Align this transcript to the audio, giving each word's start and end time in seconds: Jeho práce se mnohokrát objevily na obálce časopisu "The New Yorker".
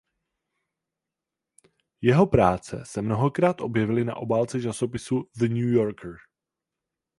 Jeho 2.01 2.27
práce 2.27 2.85
se 2.85 3.01
mnohokrát 3.01 3.61
objevily 3.61 4.05
na 4.05 4.15
obálce 4.15 4.61
časopisu 4.61 5.29
"The 5.37 5.47
New 5.47 5.69
Yorker". 5.73 6.15